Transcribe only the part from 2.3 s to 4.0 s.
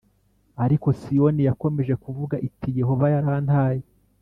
iti Yehova yarantaye